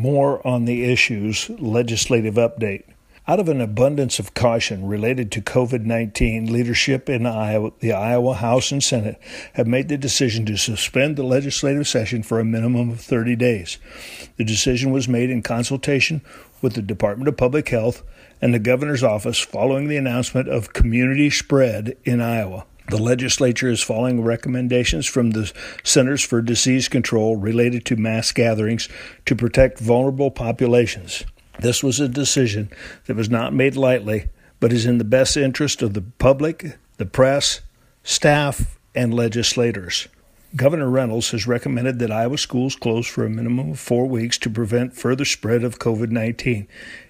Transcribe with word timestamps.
Moore 0.00 0.44
on 0.46 0.64
the 0.64 0.90
issues 0.90 1.50
legislative 1.60 2.36
update. 2.36 2.84
Out 3.28 3.38
of 3.38 3.50
an 3.50 3.60
abundance 3.60 4.18
of 4.18 4.32
caution 4.32 4.88
related 4.88 5.30
to 5.32 5.42
COVID 5.42 5.84
19, 5.84 6.50
leadership 6.50 7.10
in 7.10 7.26
Iowa, 7.26 7.72
the 7.80 7.92
Iowa 7.92 8.32
House 8.32 8.72
and 8.72 8.82
Senate 8.82 9.20
have 9.52 9.66
made 9.66 9.88
the 9.88 9.98
decision 9.98 10.46
to 10.46 10.56
suspend 10.56 11.16
the 11.16 11.22
legislative 11.22 11.86
session 11.86 12.22
for 12.22 12.40
a 12.40 12.46
minimum 12.46 12.88
of 12.88 13.00
30 13.02 13.36
days. 13.36 13.76
The 14.38 14.44
decision 14.44 14.90
was 14.90 15.06
made 15.06 15.28
in 15.28 15.42
consultation 15.42 16.22
with 16.62 16.76
the 16.76 16.82
Department 16.82 17.28
of 17.28 17.36
Public 17.36 17.68
Health 17.68 18.02
and 18.40 18.54
the 18.54 18.58
governor's 18.58 19.04
office 19.04 19.38
following 19.38 19.88
the 19.88 19.98
announcement 19.98 20.48
of 20.48 20.72
community 20.72 21.28
spread 21.28 21.94
in 22.04 22.22
Iowa. 22.22 22.64
The 22.88 22.98
legislature 22.98 23.68
is 23.68 23.82
following 23.82 24.22
recommendations 24.22 25.06
from 25.06 25.30
the 25.30 25.52
Centers 25.84 26.22
for 26.22 26.42
Disease 26.42 26.88
Control 26.88 27.36
related 27.36 27.84
to 27.86 27.96
mass 27.96 28.32
gatherings 28.32 28.88
to 29.26 29.36
protect 29.36 29.78
vulnerable 29.78 30.30
populations. 30.30 31.24
This 31.60 31.82
was 31.82 32.00
a 32.00 32.08
decision 32.08 32.70
that 33.06 33.16
was 33.16 33.30
not 33.30 33.52
made 33.52 33.76
lightly, 33.76 34.28
but 34.60 34.72
is 34.72 34.86
in 34.86 34.98
the 34.98 35.04
best 35.04 35.36
interest 35.36 35.82
of 35.82 35.94
the 35.94 36.02
public, 36.02 36.78
the 36.96 37.06
press, 37.06 37.60
staff, 38.02 38.78
and 38.94 39.14
legislators. 39.14 40.08
Governor 40.56 40.90
Reynolds 40.90 41.30
has 41.30 41.46
recommended 41.46 42.00
that 42.00 42.10
Iowa 42.10 42.36
schools 42.36 42.74
close 42.74 43.06
for 43.06 43.24
a 43.24 43.30
minimum 43.30 43.70
of 43.70 43.78
four 43.78 44.06
weeks 44.06 44.36
to 44.38 44.50
prevent 44.50 44.96
further 44.96 45.24
spread 45.24 45.62
of 45.62 45.78
COVID 45.78 46.10
19. 46.10 46.66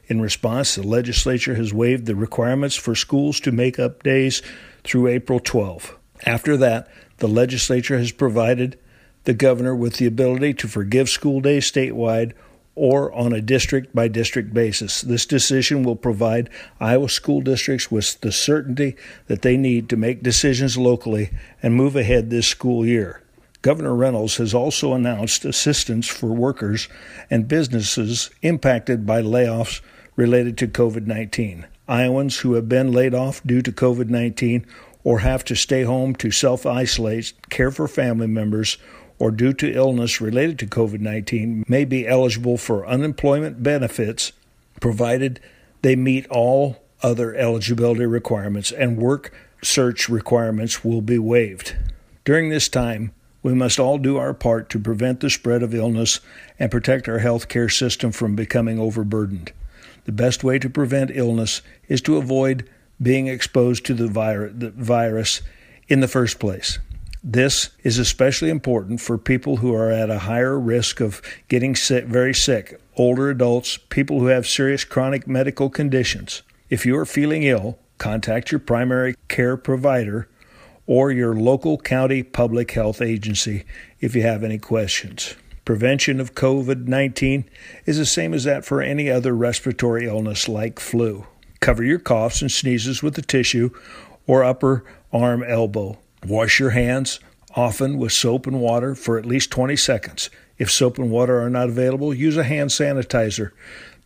In 0.08 0.20
response, 0.20 0.74
the 0.74 0.82
legislature 0.82 1.54
has 1.54 1.72
waived 1.72 2.04
the 2.04 2.14
requirements 2.14 2.76
for 2.76 2.94
schools 2.94 3.40
to 3.40 3.52
make 3.52 3.78
up 3.78 4.02
days 4.02 4.42
through 4.84 5.08
April 5.08 5.40
12. 5.40 5.96
After 6.26 6.56
that, 6.56 6.88
the 7.18 7.28
legislature 7.28 7.98
has 7.98 8.12
provided 8.12 8.78
the 9.24 9.34
governor 9.34 9.74
with 9.74 9.96
the 9.96 10.06
ability 10.06 10.54
to 10.54 10.68
forgive 10.68 11.08
school 11.08 11.40
days 11.40 11.70
statewide 11.70 12.32
or 12.74 13.12
on 13.12 13.32
a 13.32 13.40
district 13.40 13.94
by 13.94 14.08
district 14.08 14.54
basis. 14.54 15.02
This 15.02 15.26
decision 15.26 15.82
will 15.82 15.96
provide 15.96 16.48
Iowa 16.78 17.08
school 17.08 17.40
districts 17.40 17.90
with 17.90 18.20
the 18.20 18.32
certainty 18.32 18.96
that 19.26 19.42
they 19.42 19.56
need 19.56 19.88
to 19.90 19.96
make 19.96 20.22
decisions 20.22 20.78
locally 20.78 21.30
and 21.62 21.74
move 21.74 21.96
ahead 21.96 22.30
this 22.30 22.46
school 22.46 22.86
year. 22.86 23.22
Governor 23.62 23.94
Reynolds 23.94 24.36
has 24.36 24.54
also 24.54 24.94
announced 24.94 25.44
assistance 25.44 26.06
for 26.06 26.28
workers 26.28 26.88
and 27.28 27.46
businesses 27.46 28.30
impacted 28.40 29.04
by 29.04 29.20
layoffs 29.20 29.82
related 30.16 30.56
to 30.58 30.68
COVID 30.68 31.06
19. 31.06 31.66
Iowans 31.90 32.38
who 32.38 32.54
have 32.54 32.68
been 32.68 32.92
laid 32.92 33.14
off 33.14 33.42
due 33.44 33.60
to 33.62 33.72
COVID 33.72 34.08
19 34.08 34.64
or 35.02 35.18
have 35.20 35.44
to 35.46 35.56
stay 35.56 35.82
home 35.82 36.14
to 36.14 36.30
self 36.30 36.64
isolate, 36.64 37.32
care 37.50 37.70
for 37.70 37.88
family 37.88 38.28
members, 38.28 38.78
or 39.18 39.30
due 39.30 39.52
to 39.54 39.72
illness 39.72 40.20
related 40.20 40.58
to 40.60 40.66
COVID 40.66 41.00
19 41.00 41.64
may 41.68 41.84
be 41.84 42.06
eligible 42.06 42.56
for 42.56 42.86
unemployment 42.86 43.62
benefits 43.62 44.32
provided 44.80 45.40
they 45.82 45.96
meet 45.96 46.26
all 46.28 46.82
other 47.02 47.34
eligibility 47.34 48.06
requirements 48.06 48.70
and 48.72 48.96
work 48.96 49.32
search 49.62 50.08
requirements 50.08 50.84
will 50.84 51.02
be 51.02 51.18
waived. 51.18 51.76
During 52.24 52.48
this 52.48 52.68
time, 52.68 53.12
we 53.42 53.54
must 53.54 53.80
all 53.80 53.98
do 53.98 54.16
our 54.16 54.34
part 54.34 54.68
to 54.70 54.78
prevent 54.78 55.20
the 55.20 55.30
spread 55.30 55.62
of 55.62 55.74
illness 55.74 56.20
and 56.58 56.70
protect 56.70 57.08
our 57.08 57.18
health 57.18 57.48
care 57.48 57.68
system 57.68 58.12
from 58.12 58.36
becoming 58.36 58.78
overburdened. 58.78 59.52
The 60.04 60.12
best 60.12 60.42
way 60.42 60.58
to 60.58 60.70
prevent 60.70 61.10
illness 61.14 61.62
is 61.88 62.00
to 62.02 62.16
avoid 62.16 62.68
being 63.00 63.26
exposed 63.26 63.86
to 63.86 63.94
the, 63.94 64.08
the 64.54 64.70
virus 64.70 65.42
in 65.88 66.00
the 66.00 66.08
first 66.08 66.38
place. 66.38 66.78
This 67.22 67.70
is 67.82 67.98
especially 67.98 68.48
important 68.48 69.00
for 69.00 69.18
people 69.18 69.58
who 69.58 69.74
are 69.74 69.90
at 69.90 70.08
a 70.08 70.20
higher 70.20 70.58
risk 70.58 71.00
of 71.00 71.20
getting 71.48 71.76
sick, 71.76 72.06
very 72.06 72.32
sick, 72.32 72.80
older 72.96 73.28
adults, 73.28 73.76
people 73.76 74.20
who 74.20 74.26
have 74.26 74.46
serious 74.46 74.84
chronic 74.84 75.26
medical 75.26 75.68
conditions. 75.68 76.42
If 76.70 76.86
you 76.86 76.96
are 76.96 77.04
feeling 77.04 77.42
ill, 77.42 77.78
contact 77.98 78.50
your 78.50 78.58
primary 78.58 79.16
care 79.28 79.58
provider 79.58 80.28
or 80.86 81.12
your 81.12 81.34
local 81.34 81.76
county 81.76 82.22
public 82.22 82.70
health 82.70 83.02
agency 83.02 83.64
if 84.00 84.14
you 84.14 84.22
have 84.22 84.42
any 84.42 84.58
questions. 84.58 85.34
Prevention 85.70 86.18
of 86.18 86.34
COVID 86.34 86.88
19 86.88 87.48
is 87.86 87.96
the 87.96 88.04
same 88.04 88.34
as 88.34 88.42
that 88.42 88.64
for 88.64 88.82
any 88.82 89.08
other 89.08 89.32
respiratory 89.32 90.04
illness 90.06 90.48
like 90.48 90.80
flu. 90.80 91.26
Cover 91.60 91.84
your 91.84 92.00
coughs 92.00 92.42
and 92.42 92.50
sneezes 92.50 93.04
with 93.04 93.16
a 93.18 93.22
tissue 93.22 93.70
or 94.26 94.42
upper 94.42 94.84
arm 95.12 95.44
elbow. 95.44 95.96
Wash 96.26 96.58
your 96.58 96.70
hands 96.70 97.20
often 97.54 97.98
with 97.98 98.10
soap 98.10 98.48
and 98.48 98.60
water 98.60 98.96
for 98.96 99.16
at 99.16 99.24
least 99.24 99.52
20 99.52 99.76
seconds. 99.76 100.28
If 100.58 100.72
soap 100.72 100.98
and 100.98 101.08
water 101.08 101.40
are 101.40 101.48
not 101.48 101.68
available, 101.68 102.12
use 102.12 102.36
a 102.36 102.42
hand 102.42 102.70
sanitizer 102.70 103.52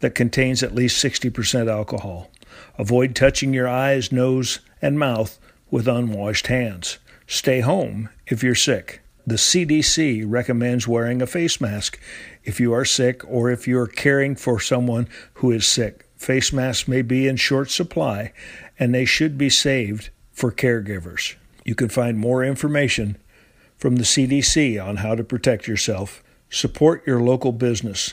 that 0.01 0.15
contains 0.15 0.63
at 0.63 0.75
least 0.75 1.03
60% 1.03 1.71
alcohol. 1.71 2.31
Avoid 2.77 3.17
touching 3.17 3.55
your 3.55 3.69
eyes, 3.69 4.13
nose, 4.13 4.59
and 4.83 4.99
mouth 4.99 5.39
with 5.71 5.89
unwashed 5.89 6.49
hands. 6.49 6.99
Stay 7.27 7.61
home 7.61 8.11
if 8.27 8.43
you're 8.43 8.55
sick. 8.55 9.01
The 9.27 9.37
CDC 9.37 10.23
recommends 10.27 10.87
wearing 10.87 11.23
a 11.23 11.27
face 11.27 11.59
mask 11.59 11.99
if 12.45 12.61
you 12.61 12.75
are 12.75 12.85
sick 12.85 13.23
or 13.27 13.51
if 13.51 13.67
you're 13.67 13.87
caring 13.87 14.37
for 14.37 14.61
someone 14.61 15.09
who 15.35 15.51
is 15.51 15.67
sick. 15.67 16.07
Face 16.15 16.53
masks 16.53 16.87
may 16.87 17.01
be 17.01 17.27
in 17.27 17.37
short 17.37 17.71
supply 17.71 18.33
and 18.79 18.95
they 18.95 19.07
should 19.07 19.39
be 19.39 19.49
saved 19.49 20.11
for 20.31 20.53
caregivers. 20.53 21.37
You 21.65 21.75
can 21.75 21.89
find 21.89 22.19
more 22.19 22.45
information 22.45 23.17
from 23.79 23.97
the 23.97 24.05
CDC 24.05 24.83
on 24.85 24.97
how 24.97 25.15
to 25.15 25.25
protect 25.25 25.67
yourself. 25.67 26.23
Support 26.51 27.07
your 27.07 27.21
local 27.21 27.53
business. 27.53 28.13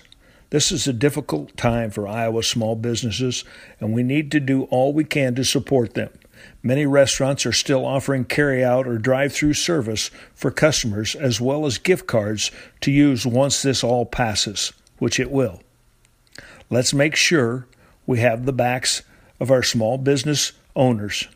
This 0.49 0.72
is 0.72 0.88
a 0.88 0.93
difficult 0.93 1.57
time 1.57 1.91
for 1.91 2.07
Iowa 2.07 2.43
small 2.43 2.75
businesses, 2.75 3.43
and 3.81 3.93
we 3.93 4.03
need 4.03 4.31
to 4.31 4.39
do 4.39 4.63
all 4.63 4.93
we 4.93 5.03
can 5.03 5.35
to 5.35 5.43
support 5.43 5.93
them. 5.93 6.09
Many 6.63 6.85
restaurants 6.85 7.46
are 7.46 7.52
still 7.52 7.85
offering 7.85 8.25
carry-out 8.25 8.88
or 8.88 8.97
drive-through 8.97 9.53
service 9.53 10.12
for 10.34 10.52
customers 10.52 11.16
as 11.16 11.41
well 11.41 11.66
as 11.66 11.78
gift 11.78 12.07
cards 12.07 12.52
to 12.81 12.91
use 12.91 13.25
once 13.25 13.62
this 13.62 13.84
all 13.84 14.06
passes, 14.06 14.74
which 15.00 15.19
it 15.19 15.31
will. 15.31 15.62
Let's 16.69 16.94
make 16.94 17.16
sure 17.16 17.68
we 18.06 18.19
have 18.19 18.46
the 18.46 18.53
backs 18.53 19.02
of 19.40 19.52
our 19.52 19.63
small 19.63 19.97
business 19.97 20.53
owners 20.75 21.28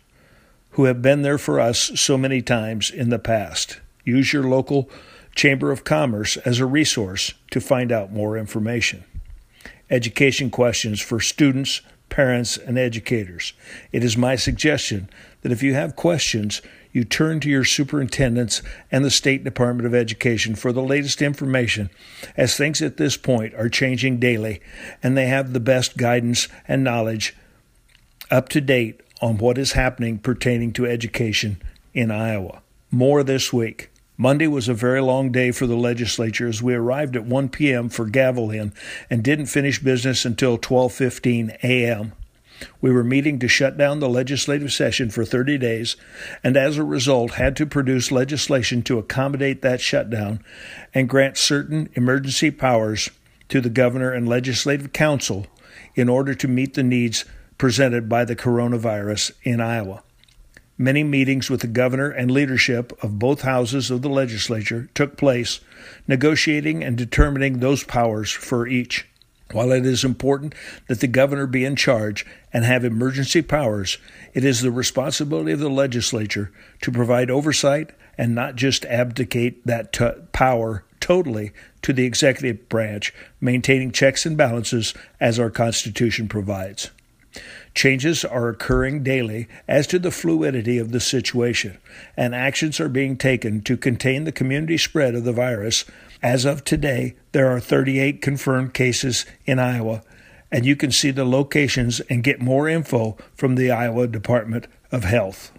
who 0.72 0.86
have 0.86 1.02
been 1.02 1.22
there 1.22 1.38
for 1.38 1.60
us 1.60 1.92
so 1.96 2.18
many 2.18 2.42
times 2.42 2.92
in 2.92 3.10
the 3.10 3.20
past. 3.20 3.80
Use 4.04 4.34
your 4.34 4.44
local 4.44 4.90
Chamber 5.34 5.72
of 5.72 5.84
Commerce 5.84 6.38
as 6.38 6.60
a 6.60 6.66
resource 6.66 7.34
to 7.52 7.60
find 7.60 7.92
out 7.92 8.14
more 8.14 8.38
information. 8.38 9.04
Education 9.90 10.50
questions 10.50 11.02
for 11.02 11.20
students, 11.20 11.82
parents, 12.16 12.56
and 12.56 12.80
educators. 12.80 13.52
It 13.92 14.02
is 14.02 14.16
my 14.16 14.38
suggestion 14.38 15.10
that 15.42 15.52
if 15.52 15.62
you 15.62 15.74
have 15.74 15.98
questions, 15.98 16.62
you 16.94 17.04
turn 17.04 17.42
to 17.42 17.50
your 17.50 17.66
superintendents 17.66 18.62
and 18.90 19.04
the 19.04 19.12
State 19.12 19.44
Department 19.44 19.86
of 19.86 19.94
Education 19.94 20.56
for 20.56 20.72
the 20.72 20.82
latest 20.82 21.22
information, 21.22 21.90
as 22.38 22.56
things 22.56 22.82
at 22.82 22.96
this 22.96 23.18
point 23.18 23.54
are 23.56 23.68
changing 23.68 24.18
daily 24.18 24.62
and 25.04 25.18
they 25.18 25.28
have 25.28 25.52
the 25.52 25.60
best 25.60 25.98
guidance 25.98 26.48
and 26.70 26.86
knowledge 26.86 27.36
up 28.32 28.48
to 28.48 28.62
date 28.62 29.02
on 29.22 29.38
what 29.38 29.58
is 29.58 29.74
happening 29.74 30.18
pertaining 30.18 30.72
to 30.72 30.86
education 30.86 31.62
in 31.94 32.12
Iowa. 32.12 32.62
More 32.92 33.24
this 33.24 33.52
week. 33.52 33.92
Monday 34.18 34.48
was 34.48 34.70
a 34.70 34.74
very 34.74 35.02
long 35.02 35.32
day 35.32 35.52
for 35.52 35.68
the 35.68 35.76
legislature 35.76 36.48
as 36.48 36.64
we 36.64 36.74
arrived 36.74 37.18
at 37.18 37.26
1 37.26 37.50
p.m. 37.50 37.90
for 37.90 38.06
gavel 38.06 38.50
in 38.50 38.72
and 39.10 39.24
didn't 39.24 39.48
finish 39.48 39.80
business 39.80 40.24
until 40.24 40.58
12:15 40.58 41.58
a.m. 41.64 42.14
We 42.80 42.92
were 42.92 43.04
meeting 43.04 43.40
to 43.40 43.50
shut 43.50 43.78
down 43.78 44.00
the 44.00 44.08
legislative 44.08 44.72
session 44.72 45.10
for 45.10 45.26
30 45.26 45.58
days 45.58 45.98
and 46.42 46.56
as 46.56 46.78
a 46.78 46.86
result 46.86 47.32
had 47.32 47.58
to 47.58 47.66
produce 47.66 48.10
legislation 48.10 48.82
to 48.84 48.98
accommodate 48.98 49.62
that 49.62 49.82
shutdown 49.82 50.40
and 50.94 51.10
grant 51.10 51.38
certain 51.38 51.90
emergency 51.96 52.52
powers 52.52 53.10
to 53.50 53.60
the 53.60 53.70
governor 53.70 54.12
and 54.12 54.30
legislative 54.30 54.94
council 54.94 55.46
in 55.96 56.08
order 56.08 56.34
to 56.34 56.48
meet 56.48 56.76
the 56.76 56.84
needs 56.84 57.26
presented 57.58 58.08
by 58.08 58.24
the 58.24 58.36
coronavirus 58.36 59.32
in 59.44 59.60
Iowa. 59.60 60.04
Many 60.78 61.06
meetings 61.06 61.50
with 61.50 61.62
the 61.62 61.68
governor 61.68 62.10
and 62.10 62.30
leadership 62.30 62.92
of 63.02 63.18
both 63.18 63.42
houses 63.42 63.90
of 63.90 64.02
the 64.02 64.10
legislature 64.10 64.90
took 64.94 65.16
place, 65.16 65.62
negotiating 66.06 66.84
and 66.84 66.98
determining 66.98 67.60
those 67.60 67.84
powers 67.86 68.30
for 68.32 68.68
each. 68.68 69.08
While 69.54 69.72
it 69.72 69.86
is 69.86 70.04
important 70.04 70.54
that 70.90 71.00
the 71.00 71.08
governor 71.08 71.48
be 71.48 71.64
in 71.64 71.78
charge 71.78 72.26
and 72.52 72.66
have 72.66 72.84
emergency 72.84 73.42
powers, 73.42 74.00
it 74.34 74.44
is 74.44 74.62
the 74.62 74.72
responsibility 74.72 75.54
of 75.54 75.60
the 75.60 75.70
legislature 75.70 76.52
to 76.82 76.92
provide 76.92 77.32
oversight 77.32 77.92
and 78.18 78.36
not 78.36 78.56
just 78.56 78.84
abdicate 78.86 79.66
that 79.66 79.94
t- 79.94 80.10
power 80.34 80.84
totally 81.00 81.52
to 81.84 81.94
the 81.94 82.04
executive 82.04 82.68
branch, 82.68 83.14
maintaining 83.40 83.92
checks 83.92 84.26
and 84.26 84.36
balances 84.36 84.94
as 85.22 85.40
our 85.40 85.52
Constitution 85.52 86.28
provides. 86.28 86.90
Changes 87.76 88.24
are 88.24 88.48
occurring 88.48 89.04
daily 89.04 89.48
as 89.68 89.86
to 89.88 90.00
the 90.00 90.10
fluidity 90.10 90.78
of 90.78 90.94
the 90.94 91.02
situation, 91.02 91.78
and 92.16 92.34
actions 92.34 92.80
are 92.80 92.88
being 92.88 93.18
taken 93.18 93.62
to 93.64 93.76
contain 93.76 94.24
the 94.24 94.32
community 94.32 94.78
spread 94.78 95.14
of 95.14 95.26
the 95.26 95.34
virus. 95.34 95.84
As 96.24 96.46
of 96.46 96.64
today, 96.64 97.16
there 97.34 97.50
are 97.52 97.60
38 97.60 98.22
confirmed 98.22 98.74
cases 98.74 99.26
in 99.46 99.60
Iowa, 99.60 100.04
and 100.50 100.66
you 100.66 100.78
can 100.78 100.92
see 100.92 101.12
the 101.12 101.26
locations 101.26 102.00
and 102.02 102.24
get 102.24 102.42
more 102.42 102.70
info 102.70 103.18
from 103.36 103.56
the 103.56 103.72
Iowa 103.72 104.08
Department 104.08 104.68
of 104.90 105.04
Health. 105.04 105.52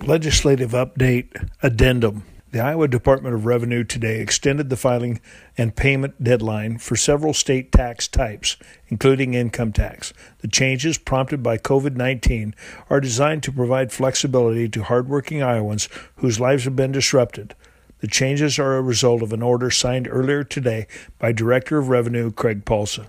Legislative 0.00 0.70
Update 0.70 1.48
Addendum 1.60 2.24
the 2.54 2.60
Iowa 2.60 2.86
Department 2.86 3.34
of 3.34 3.46
Revenue 3.46 3.82
today 3.82 4.20
extended 4.20 4.70
the 4.70 4.76
filing 4.76 5.20
and 5.58 5.74
payment 5.74 6.22
deadline 6.22 6.78
for 6.78 6.94
several 6.94 7.34
state 7.34 7.72
tax 7.72 8.06
types, 8.06 8.56
including 8.86 9.34
income 9.34 9.72
tax. 9.72 10.12
The 10.38 10.46
changes, 10.46 10.96
prompted 10.96 11.42
by 11.42 11.58
COVID 11.58 11.96
19, 11.96 12.54
are 12.88 13.00
designed 13.00 13.42
to 13.42 13.50
provide 13.50 13.90
flexibility 13.90 14.68
to 14.68 14.84
hardworking 14.84 15.42
Iowans 15.42 15.88
whose 16.18 16.38
lives 16.38 16.62
have 16.62 16.76
been 16.76 16.92
disrupted. 16.92 17.56
The 17.98 18.06
changes 18.06 18.56
are 18.60 18.76
a 18.76 18.82
result 18.82 19.22
of 19.22 19.32
an 19.32 19.42
order 19.42 19.68
signed 19.68 20.06
earlier 20.08 20.44
today 20.44 20.86
by 21.18 21.32
Director 21.32 21.78
of 21.78 21.88
Revenue 21.88 22.30
Kraig 22.30 22.64
Paulsen. 22.64 23.08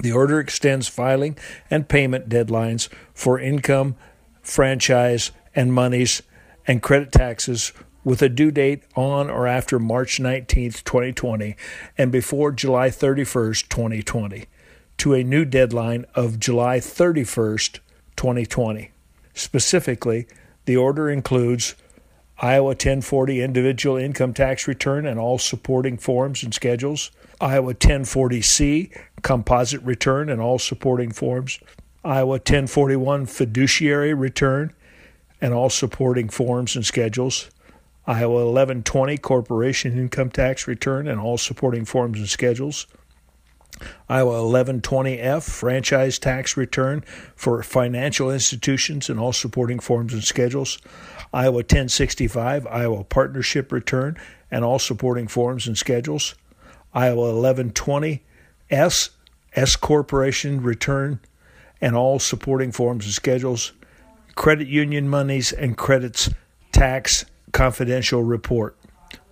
The 0.00 0.12
order 0.12 0.38
extends 0.38 0.86
filing 0.86 1.38
and 1.70 1.88
payment 1.88 2.28
deadlines 2.28 2.90
for 3.14 3.40
income, 3.40 3.96
franchise, 4.42 5.30
and 5.54 5.72
monies 5.72 6.20
and 6.66 6.82
credit 6.82 7.10
taxes 7.10 7.72
with 8.04 8.22
a 8.22 8.28
due 8.28 8.50
date 8.50 8.82
on 8.96 9.28
or 9.28 9.46
after 9.46 9.78
March 9.78 10.20
19, 10.20 10.72
2020, 10.72 11.56
and 11.98 12.10
before 12.10 12.52
July 12.52 12.90
31, 12.90 13.54
2020, 13.68 14.46
to 14.98 15.14
a 15.14 15.24
new 15.24 15.44
deadline 15.44 16.04
of 16.14 16.38
July 16.38 16.80
31, 16.80 17.58
2020. 18.16 18.90
Specifically, 19.34 20.26
the 20.64 20.76
order 20.76 21.10
includes 21.10 21.74
Iowa 22.42 22.68
1040 22.68 23.42
individual 23.42 23.96
income 23.96 24.32
tax 24.32 24.66
return 24.66 25.04
and 25.04 25.20
all 25.20 25.38
supporting 25.38 25.98
forms 25.98 26.42
and 26.42 26.54
schedules, 26.54 27.10
Iowa 27.38 27.74
1040C 27.74 28.96
composite 29.22 29.82
return 29.82 30.30
and 30.30 30.40
all 30.40 30.58
supporting 30.58 31.10
forms, 31.10 31.58
Iowa 32.02 32.32
1041 32.32 33.26
fiduciary 33.26 34.14
return 34.14 34.72
and 35.40 35.52
all 35.52 35.68
supporting 35.68 36.30
forms 36.30 36.76
and 36.76 36.84
schedules, 36.84 37.50
Iowa 38.06 38.46
1120 38.46 39.18
corporation 39.18 39.98
income 39.98 40.30
tax 40.30 40.66
return 40.66 41.06
and 41.06 41.20
all 41.20 41.38
supporting 41.38 41.84
forms 41.84 42.18
and 42.18 42.28
schedules. 42.28 42.86
Iowa 44.08 44.40
1120F 44.40 45.48
franchise 45.48 46.18
tax 46.18 46.56
return 46.56 47.04
for 47.34 47.62
financial 47.62 48.30
institutions 48.30 49.08
and 49.08 49.18
all 49.18 49.32
supporting 49.32 49.78
forms 49.78 50.12
and 50.12 50.24
schedules. 50.24 50.78
Iowa 51.32 51.58
1065 51.58 52.66
Iowa 52.66 53.04
partnership 53.04 53.72
return 53.72 54.18
and 54.50 54.64
all 54.64 54.78
supporting 54.78 55.28
forms 55.28 55.66
and 55.66 55.78
schedules. 55.78 56.34
Iowa 56.92 57.32
1120S 57.32 59.10
S 59.52 59.76
corporation 59.76 60.62
return 60.62 61.20
and 61.80 61.96
all 61.96 62.18
supporting 62.18 62.72
forms 62.72 63.04
and 63.04 63.14
schedules. 63.14 63.72
Credit 64.34 64.68
union 64.68 65.08
monies 65.08 65.52
and 65.52 65.76
credits 65.76 66.30
tax 66.72 67.24
confidential 67.52 68.22
report. 68.22 68.76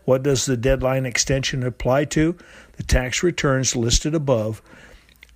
What 0.05 0.23
does 0.23 0.47
the 0.47 0.56
deadline 0.56 1.05
extension 1.05 1.62
apply 1.62 2.06
to? 2.06 2.37
The 2.76 2.82
tax 2.82 3.23
returns 3.23 3.76
listed 3.76 4.15
above 4.15 4.62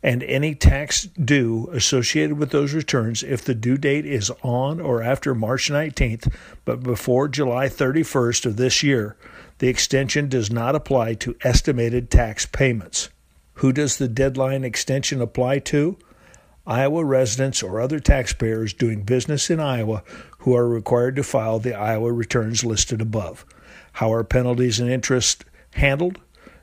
and 0.02 0.22
any 0.24 0.54
tax 0.54 1.04
due 1.04 1.68
associated 1.72 2.38
with 2.38 2.50
those 2.50 2.74
returns 2.74 3.22
if 3.22 3.44
the 3.44 3.54
due 3.54 3.76
date 3.76 4.04
is 4.04 4.32
on 4.42 4.80
or 4.80 5.02
after 5.02 5.34
March 5.34 5.70
19th 5.70 6.32
but 6.64 6.82
before 6.82 7.28
July 7.28 7.68
31st 7.68 8.46
of 8.46 8.56
this 8.56 8.82
year. 8.82 9.16
The 9.58 9.68
extension 9.68 10.28
does 10.28 10.50
not 10.50 10.74
apply 10.74 11.14
to 11.14 11.36
estimated 11.42 12.10
tax 12.10 12.46
payments. 12.46 13.10
Who 13.54 13.72
does 13.72 13.98
the 13.98 14.08
deadline 14.08 14.64
extension 14.64 15.20
apply 15.20 15.60
to? 15.60 15.98
Iowa 16.66 17.04
residents 17.04 17.62
or 17.62 17.80
other 17.80 17.98
taxpayers 17.98 18.72
doing 18.72 19.02
business 19.02 19.50
in 19.50 19.58
Iowa 19.58 20.04
who 20.38 20.54
are 20.54 20.68
required 20.68 21.16
to 21.16 21.24
file 21.24 21.58
the 21.58 21.74
Iowa 21.74 22.12
returns 22.12 22.64
listed 22.64 23.00
above. 23.00 23.44
How 23.94 24.12
are 24.12 24.22
penalties 24.22 24.78
and 24.78 24.88
interest 24.88 25.44
handled? 25.74 26.20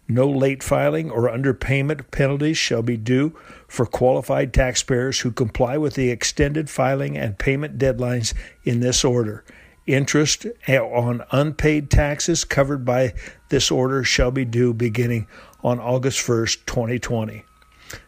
No 0.08 0.28
late 0.28 0.64
filing 0.64 1.12
or 1.12 1.30
underpayment 1.30 2.10
penalties 2.12 2.58
shall 2.58 2.82
be 2.82 2.98
due 2.98 3.38
for 3.68 3.86
qualified 3.86 4.54
taxpayers 4.54 5.20
who 5.20 5.32
comply 5.32 5.78
with 5.78 5.94
the 5.96 6.10
extended 6.10 6.70
filing 6.70 7.18
and 7.18 7.38
payment 7.38 7.78
deadlines 7.78 8.34
in 8.64 8.80
this 8.80 9.04
order. 9.04 9.44
Interest 9.86 10.48
on 10.68 11.24
unpaid 11.32 11.92
taxes 11.92 12.46
covered 12.46 12.86
by 12.86 13.14
this 13.50 13.70
order 13.70 14.04
shall 14.04 14.32
be 14.32 14.46
due 14.46 14.74
beginning 14.74 15.28
on 15.62 15.80
August 15.80 16.26
1st, 16.26 16.66
2020. 16.66 17.44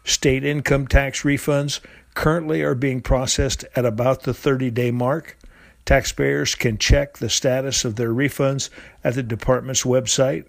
State 0.04 0.44
income 0.44 0.88
tax 0.88 1.24
refunds 1.24 1.80
currently 2.14 2.62
are 2.62 2.76
being 2.76 3.02
processed 3.02 3.66
at 3.76 3.86
about 3.86 4.24
the 4.24 4.34
30 4.34 4.72
day 4.72 4.92
mark. 4.92 5.38
Taxpayers 5.86 6.56
can 6.56 6.78
check 6.78 7.18
the 7.18 7.30
status 7.30 7.84
of 7.86 7.96
their 7.96 8.14
refunds 8.14 8.70
at 9.04 9.16
the 9.16 9.24
department's 9.24 9.84
website, 9.84 10.46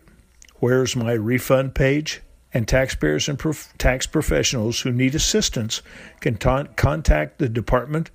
Where's 0.57 0.95
My 0.95 1.13
Refund 1.13 1.75
page. 1.75 2.21
And 2.55 2.69
taxpayers 2.69 3.31
and 3.31 3.39
prof- 3.39 3.73
tax 3.79 4.07
professionals 4.07 4.83
who 4.83 4.93
need 4.93 5.15
assistance 5.15 5.81
can 6.21 6.37
ta- 6.37 6.67
contact 6.77 7.39
the 7.39 7.49
Department 7.49 8.11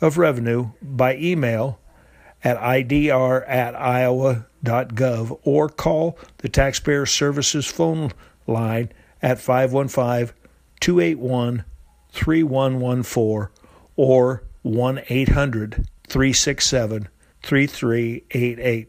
of 0.00 0.18
Revenue 0.18 0.70
by 0.80 1.16
email 1.16 1.80
at 2.44 2.58
idr 2.58 3.44
at 3.48 3.74
iowa.gov 3.74 5.38
or 5.42 5.68
call 5.68 6.16
the 6.38 6.48
Taxpayer 6.48 7.06
Services 7.06 7.66
phone 7.66 8.12
line 8.46 8.90
at 9.20 9.40
515 9.40 10.32
281 10.82 11.64
3114 12.10 13.48
or 13.94 14.42
1 14.62 15.00
800 15.08 15.86
367 16.08 17.08
3388. 17.40 18.88